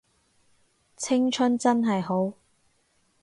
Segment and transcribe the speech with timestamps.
[0.97, 2.33] 青春真係好